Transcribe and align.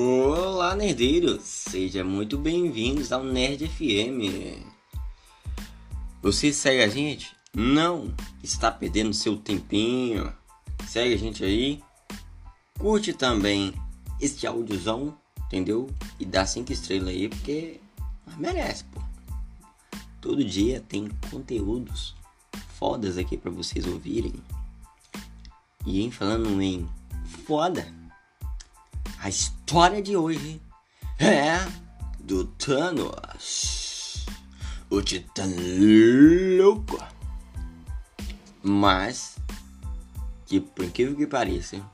Olá, 0.00 0.76
nerdeiros! 0.76 1.42
Sejam 1.42 2.06
muito 2.06 2.38
bem-vindos 2.38 3.10
ao 3.10 3.24
Nerd 3.24 3.66
FM. 3.66 4.62
Você 6.22 6.52
segue 6.52 6.84
a 6.84 6.88
gente? 6.88 7.34
Não 7.52 8.14
está 8.40 8.70
perdendo 8.70 9.12
seu 9.12 9.36
tempinho? 9.36 10.32
Segue 10.86 11.14
a 11.14 11.16
gente 11.16 11.42
aí. 11.42 11.82
Curte 12.78 13.12
também 13.12 13.74
este 14.20 14.46
áudiozão, 14.46 15.18
entendeu? 15.46 15.90
E 16.20 16.24
dá 16.24 16.46
cinco 16.46 16.72
estrelas 16.72 17.08
aí, 17.08 17.28
porque 17.28 17.80
merece, 18.36 18.84
pô. 18.84 19.02
Todo 20.20 20.44
dia 20.44 20.80
tem 20.88 21.08
conteúdos 21.28 22.14
fodas 22.78 23.18
aqui 23.18 23.36
para 23.36 23.50
vocês 23.50 23.84
ouvirem. 23.84 24.34
E 25.84 26.02
em 26.02 26.10
falando 26.12 26.62
em 26.62 26.88
foda, 27.44 27.97
a 29.20 29.28
história 29.28 30.00
de 30.00 30.16
hoje 30.16 30.60
é 31.18 31.58
do 32.20 32.44
Thanos, 32.44 34.26
o 34.88 35.02
Titã 35.02 35.44
Louco. 36.58 36.98
Mas, 38.62 39.36
que 40.46 40.60
por 40.60 40.84
incrível 40.84 41.16
que 41.16 41.26
pareça, 41.26 41.84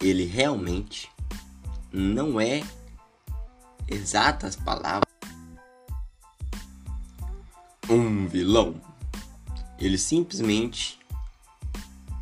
ele 0.00 0.24
realmente 0.24 1.10
não 1.92 2.40
é 2.40 2.62
exatas 3.86 4.56
palavras 4.56 5.08
um 7.88 8.26
vilão. 8.26 8.80
Ele 9.78 9.96
simplesmente 9.96 10.98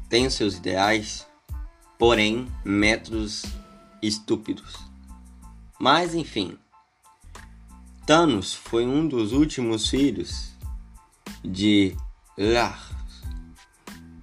tem 0.09 0.27
os 0.27 0.35
seus 0.35 0.57
ideais 0.57 1.27
porém 1.99 2.47
métodos 2.65 3.45
estúpidos. 4.03 4.77
Mas 5.79 6.15
enfim, 6.15 6.57
Thanos 8.07 8.55
foi 8.55 8.87
um 8.87 9.07
dos 9.07 9.33
últimos 9.33 9.89
filhos 9.89 10.53
de 11.45 11.97
Lars, 12.39 13.23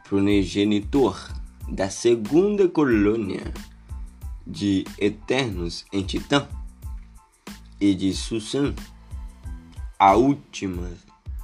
progenitor 0.03 1.33
da 1.67 1.89
segunda 1.89 2.67
colônia 2.67 3.53
de 4.45 4.85
Eternos 4.97 5.85
em 5.91 6.03
Titã 6.03 6.47
e 7.79 7.93
de 7.95 8.13
Susan, 8.13 8.73
a 9.97 10.15
última 10.15 10.91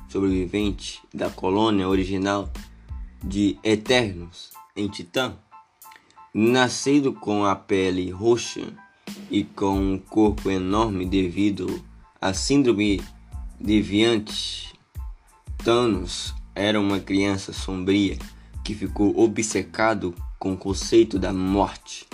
sobrevivente 0.07 1.01
da 1.13 1.29
colônia 1.29 1.87
original 1.87 2.49
de 3.23 3.57
Eternos 3.63 4.51
em 4.75 4.87
Titã. 4.87 5.35
Nascido 6.33 7.11
com 7.11 7.43
a 7.43 7.55
pele 7.55 8.11
roxa 8.11 8.61
e 9.31 9.43
com 9.43 9.79
um 9.79 9.97
corpo 9.97 10.51
enorme 10.51 11.03
devido 11.03 11.83
à 12.21 12.35
síndrome 12.35 13.01
deviante, 13.59 14.73
Thanos 15.63 16.35
era 16.53 16.79
uma 16.79 16.99
criança 16.99 17.51
sombria 17.51 18.17
que 18.63 18.75
ficou 18.75 19.19
obcecado 19.19 20.13
com 20.37 20.53
o 20.53 20.57
conceito 20.57 21.17
da 21.17 21.33
morte. 21.33 22.07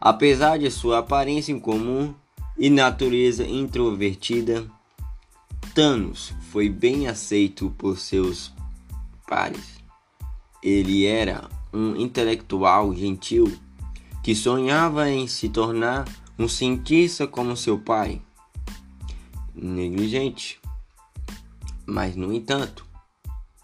Apesar 0.00 0.58
de 0.58 0.70
sua 0.70 1.00
aparência 1.00 1.52
incomum 1.52 2.14
e 2.56 2.70
natureza 2.70 3.46
introvertida, 3.46 4.66
Thanos 5.74 6.32
foi 6.50 6.70
bem 6.70 7.08
aceito 7.08 7.68
por 7.76 7.98
seus 7.98 8.50
pares. 9.28 9.78
Ele 10.62 11.04
era 11.04 11.57
um 11.72 11.96
intelectual 11.96 12.94
gentil 12.94 13.52
que 14.22 14.34
sonhava 14.34 15.08
em 15.08 15.26
se 15.26 15.48
tornar 15.48 16.06
um 16.38 16.46
cientista 16.46 17.26
como 17.26 17.56
seu 17.56 17.78
pai. 17.78 18.20
Negligente. 19.54 20.60
Mas, 21.86 22.14
no 22.14 22.32
entanto, 22.32 22.86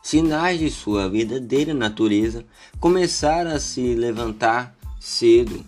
sinais 0.03 0.59
de 0.59 0.70
sua 0.70 1.09
verdadeira 1.09 1.75
natureza 1.75 2.44
começaram 2.81 3.50
a 3.50 3.60
se 3.60 3.94
levantar 3.94 4.75
cedo. 4.98 5.64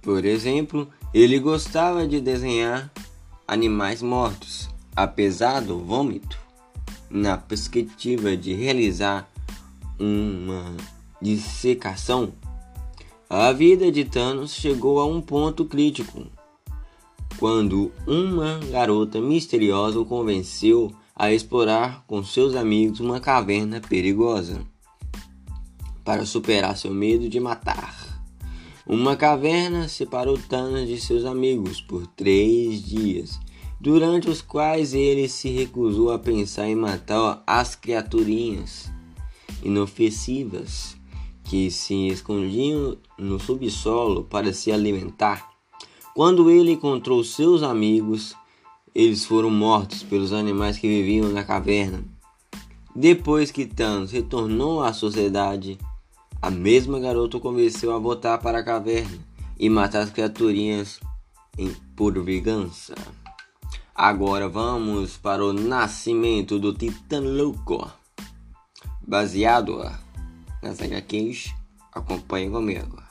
Por 0.00 0.24
exemplo, 0.24 0.88
ele 1.12 1.38
gostava 1.38 2.06
de 2.06 2.20
desenhar 2.20 2.90
animais 3.46 4.00
mortos, 4.00 4.70
apesar 4.94 5.60
do 5.60 5.78
vômito, 5.78 6.38
na 7.10 7.36
perspectiva 7.36 8.36
de 8.36 8.54
realizar 8.54 9.28
uma 9.98 10.74
dissecação, 11.22 12.32
a 13.30 13.52
vida 13.52 13.90
de 13.90 14.04
Thanos 14.04 14.52
chegou 14.52 15.00
a 15.00 15.06
um 15.06 15.20
ponto 15.20 15.64
crítico 15.64 16.26
quando 17.38 17.90
uma 18.06 18.58
garota 18.70 19.20
misteriosa 19.20 19.98
o 19.98 20.04
convenceu 20.04 20.92
a 21.14 21.32
explorar 21.32 22.04
com 22.06 22.22
seus 22.22 22.54
amigos 22.54 23.00
uma 23.00 23.20
caverna 23.20 23.80
perigosa 23.80 24.60
para 26.04 26.26
superar 26.26 26.76
seu 26.76 26.92
medo 26.92 27.28
de 27.28 27.38
matar. 27.38 28.20
Uma 28.84 29.16
caverna 29.16 29.88
separou 29.88 30.36
Thanos 30.36 30.88
de 30.88 31.00
seus 31.00 31.24
amigos 31.24 31.80
por 31.80 32.06
três 32.08 32.82
dias, 32.82 33.38
durante 33.80 34.28
os 34.28 34.42
quais 34.42 34.92
ele 34.92 35.28
se 35.28 35.48
recusou 35.48 36.10
a 36.10 36.18
pensar 36.18 36.68
em 36.68 36.74
matar 36.74 37.42
as 37.46 37.76
criaturinhas 37.76 38.90
inofensivas 39.62 41.00
que 41.52 41.70
se 41.70 42.08
escondiam 42.08 42.96
no 43.18 43.38
subsolo 43.38 44.24
para 44.24 44.54
se 44.54 44.72
alimentar. 44.72 45.50
Quando 46.14 46.50
ele 46.50 46.72
encontrou 46.72 47.22
seus 47.22 47.62
amigos, 47.62 48.34
eles 48.94 49.26
foram 49.26 49.50
mortos 49.50 50.02
pelos 50.02 50.32
animais 50.32 50.78
que 50.78 50.88
viviam 50.88 51.28
na 51.28 51.44
caverna. 51.44 52.02
Depois 52.96 53.50
que 53.50 53.66
Thanos 53.66 54.12
retornou 54.12 54.82
à 54.82 54.94
sociedade, 54.94 55.76
a 56.40 56.50
mesma 56.50 56.98
garota 56.98 57.36
o 57.36 57.40
convenceu 57.40 57.94
a 57.94 57.98
voltar 57.98 58.38
para 58.38 58.60
a 58.60 58.64
caverna 58.64 59.18
e 59.58 59.68
matar 59.68 60.04
as 60.04 60.10
criaturinhas 60.10 61.00
em, 61.58 61.70
por 61.94 62.18
vingança. 62.24 62.94
Agora 63.94 64.48
vamos 64.48 65.18
para 65.18 65.44
o 65.44 65.52
nascimento 65.52 66.58
do 66.58 66.72
Titã 66.72 67.20
Louco. 67.20 67.92
Baseado 69.06 69.82
nas 70.62 70.80
HQs, 70.80 71.52
acompanhe 71.92 72.48
comigo. 72.48 73.02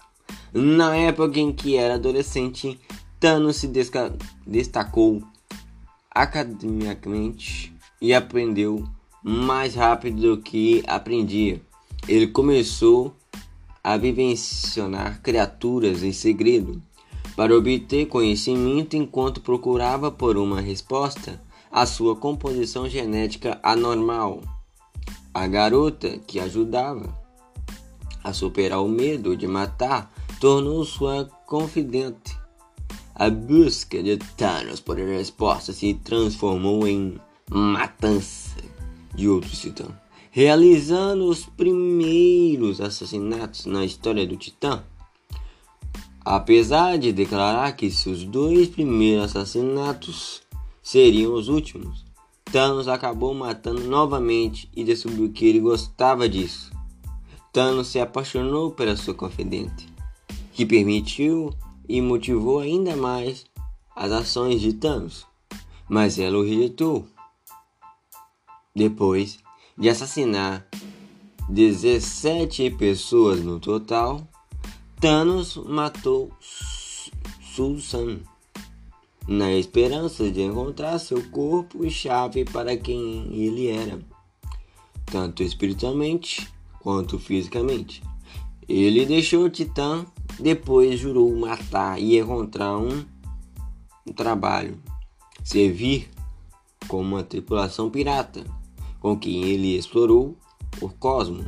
Na 0.53 0.95
época 0.95 1.39
em 1.39 1.51
que 1.51 1.75
era 1.75 1.95
adolescente, 1.95 2.79
Thanos 3.19 3.57
se 3.57 3.69
destacou 4.47 5.21
academicamente 6.09 7.73
e 8.01 8.13
aprendeu 8.13 8.83
mais 9.23 9.75
rápido 9.75 10.35
do 10.35 10.41
que 10.41 10.83
aprendia. 10.87 11.61
Ele 12.07 12.27
começou 12.27 13.15
a 13.83 13.95
vivenciar 13.95 15.21
criaturas 15.21 16.03
em 16.03 16.11
segredo 16.11 16.81
para 17.35 17.55
obter 17.55 18.07
conhecimento 18.07 18.95
enquanto 18.95 19.41
procurava 19.41 20.11
por 20.11 20.37
uma 20.37 20.59
resposta 20.59 21.41
à 21.71 21.85
sua 21.85 22.15
composição 22.15 22.89
genética 22.89 23.59
anormal. 23.63 24.41
A 25.33 25.47
garota 25.47 26.19
que 26.27 26.39
ajudava 26.39 27.20
a 28.23 28.33
superar 28.33 28.81
o 28.81 28.87
medo 28.87 29.35
de 29.35 29.47
matar 29.47 30.11
tornou 30.39 30.83
sua 30.85 31.25
confidente. 31.45 32.37
A 33.15 33.29
busca 33.29 34.01
de 34.01 34.17
Thanos 34.17 34.79
por 34.79 34.97
resposta 34.97 35.73
se 35.73 35.93
transformou 35.93 36.87
em 36.87 37.19
matança 37.49 38.55
de 39.13 39.27
outros 39.27 39.59
titãs, 39.59 39.91
realizando 40.31 41.25
os 41.25 41.45
primeiros 41.45 42.79
assassinatos 42.79 43.65
na 43.65 43.85
história 43.85 44.25
do 44.25 44.37
Titã. 44.37 44.83
Apesar 46.23 46.97
de 46.97 47.11
declarar 47.11 47.75
que 47.75 47.91
seus 47.91 48.23
dois 48.23 48.69
primeiros 48.69 49.35
assassinatos 49.35 50.41
seriam 50.81 51.33
os 51.33 51.47
últimos, 51.49 52.05
Thanos 52.51 52.87
acabou 52.87 53.33
matando 53.33 53.81
novamente 53.81 54.69
e 54.75 54.83
descobriu 54.83 55.31
que 55.31 55.45
ele 55.45 55.59
gostava 55.59 56.27
disso. 56.27 56.71
Thanos 57.51 57.87
se 57.87 57.99
apaixonou 57.99 58.71
pela 58.71 58.95
sua 58.95 59.13
confidente, 59.13 59.89
que 60.53 60.65
permitiu 60.65 61.53
e 61.87 61.99
motivou 61.99 62.59
ainda 62.59 62.95
mais 62.95 63.45
as 63.93 64.09
ações 64.11 64.61
de 64.61 64.71
Thanos, 64.71 65.27
mas 65.89 66.17
ela 66.17 66.37
o 66.37 66.43
rejeitou. 66.43 67.05
Depois 68.73 69.39
de 69.77 69.89
assassinar 69.89 70.65
17 71.49 72.71
pessoas 72.71 73.43
no 73.43 73.59
total, 73.59 74.25
Thanos 75.01 75.57
matou 75.57 76.31
Susan 77.53 78.19
na 79.27 79.51
esperança 79.51 80.31
de 80.31 80.41
encontrar 80.41 80.97
seu 80.99 81.21
corpo 81.29 81.83
e 81.83 81.91
chave 81.91 82.45
para 82.45 82.77
quem 82.77 83.27
ele 83.33 83.67
era, 83.67 83.99
tanto 85.05 85.43
espiritualmente 85.43 86.49
quanto 86.81 87.19
fisicamente. 87.19 88.03
Ele 88.67 89.05
deixou 89.05 89.45
o 89.45 89.49
Titã 89.49 90.05
depois 90.39 90.99
jurou 90.99 91.35
matar 91.35 92.01
e 92.01 92.17
encontrar 92.17 92.77
um, 92.77 93.05
um 94.07 94.13
trabalho, 94.13 94.77
servir 95.43 96.09
como 96.87 97.15
uma 97.15 97.23
tripulação 97.23 97.89
pirata, 97.89 98.43
com 98.99 99.17
quem 99.17 99.43
ele 99.43 99.77
explorou 99.77 100.35
o 100.81 100.89
cosmo. 100.89 101.45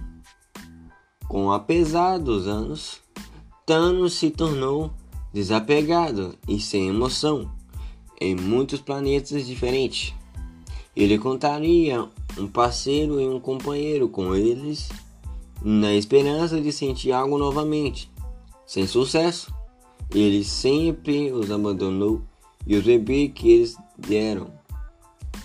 Com 1.28 1.52
apesar 1.52 2.20
dos 2.20 2.48
anos, 2.48 3.02
Thanos 3.66 4.14
se 4.14 4.30
tornou 4.30 4.92
desapegado 5.34 6.36
e 6.48 6.60
sem 6.60 6.90
emoção 6.90 7.50
em 8.20 8.36
muitos 8.36 8.82
planetas 8.82 9.48
diferentes. 9.48 10.14
Ele 10.96 11.18
contaria 11.18 12.08
um 12.38 12.48
parceiro 12.48 13.20
e 13.20 13.28
um 13.28 13.40
companheiro 13.40 14.08
com 14.08 14.36
eles 14.36 14.90
na 15.62 15.94
esperança 15.94 16.60
de 16.60 16.72
sentir 16.72 17.12
algo 17.12 17.38
novamente. 17.38 18.12
Sem 18.66 18.88
sucesso, 18.88 19.54
ele 20.14 20.44
sempre 20.44 21.32
os 21.32 21.52
abandonou 21.52 22.22
e 22.66 22.76
os 22.76 22.84
bebês 22.84 23.32
que 23.34 23.52
eles 23.52 23.78
deram. 23.98 24.48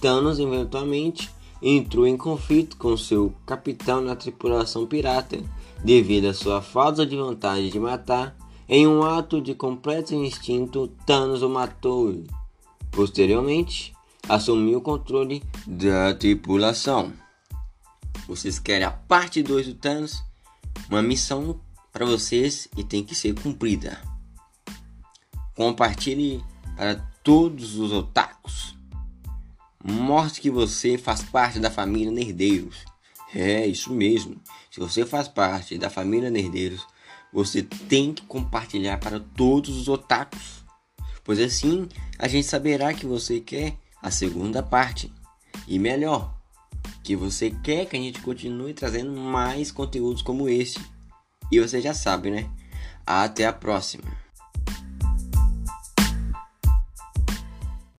Thanos 0.00 0.38
eventualmente 0.38 1.30
entrou 1.60 2.06
em 2.06 2.16
conflito 2.16 2.76
com 2.76 2.96
seu 2.96 3.34
capitão 3.44 4.00
na 4.00 4.14
tripulação 4.14 4.86
pirata 4.86 5.38
devido 5.82 6.26
à 6.26 6.34
sua 6.34 6.60
falta 6.62 7.04
de 7.04 7.16
vontade 7.16 7.70
de 7.70 7.78
matar. 7.78 8.36
Em 8.68 8.86
um 8.86 9.02
ato 9.02 9.40
de 9.40 9.54
completo 9.54 10.14
instinto, 10.14 10.88
Thanos 11.06 11.42
o 11.42 11.48
matou. 11.48 12.22
Posteriormente, 12.90 13.94
assumiu 14.28 14.78
o 14.78 14.82
controle 14.82 15.42
da 15.66 16.12
tripulação. 16.14 17.12
Vocês 18.28 18.58
querem 18.58 18.86
a 18.86 18.90
parte 18.90 19.42
2 19.42 19.68
do 19.68 19.74
Thanos? 19.74 20.22
Uma 20.90 21.00
missão 21.00 21.58
para 21.90 22.04
vocês 22.04 22.68
e 22.76 22.84
tem 22.84 23.02
que 23.02 23.14
ser 23.14 23.34
cumprida. 23.34 23.98
Compartilhe 25.54 26.44
para 26.76 26.96
todos 27.24 27.76
os 27.76 27.90
otakus. 27.90 28.76
Mostre 29.82 30.42
que 30.42 30.50
você 30.50 30.98
faz 30.98 31.22
parte 31.22 31.58
da 31.58 31.70
família 31.70 32.12
Nerdeiros. 32.12 32.84
É 33.34 33.66
isso 33.66 33.94
mesmo. 33.94 34.36
Se 34.70 34.78
você 34.78 35.06
faz 35.06 35.26
parte 35.26 35.78
da 35.78 35.88
família 35.88 36.30
Nerdeiros, 36.30 36.86
você 37.32 37.62
tem 37.62 38.12
que 38.12 38.26
compartilhar 38.26 38.98
para 38.98 39.20
todos 39.20 39.74
os 39.74 39.88
otakus. 39.88 40.62
Pois 41.24 41.40
assim 41.40 41.88
a 42.18 42.28
gente 42.28 42.46
saberá 42.46 42.92
que 42.92 43.06
você 43.06 43.40
quer 43.40 43.78
a 44.02 44.10
segunda 44.10 44.62
parte. 44.62 45.10
E 45.66 45.78
melhor, 45.78 46.37
que 47.08 47.16
você 47.16 47.50
quer 47.50 47.86
que 47.86 47.96
a 47.96 47.98
gente 47.98 48.20
continue 48.20 48.74
trazendo 48.74 49.10
mais 49.18 49.72
conteúdos 49.72 50.20
como 50.20 50.46
esse. 50.46 50.78
E 51.50 51.58
você 51.58 51.80
já 51.80 51.94
sabe, 51.94 52.30
né? 52.30 52.46
Até 53.06 53.46
a 53.46 53.52
próxima. 53.52 54.04